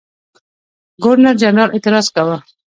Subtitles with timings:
[1.03, 2.37] ګورنرجنرال اعتراض کاوه.